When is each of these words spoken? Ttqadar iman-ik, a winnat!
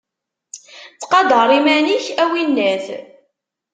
Ttqadar 0.93 1.49
iman-ik, 1.57 2.05
a 2.21 2.23
winnat! 2.31 2.85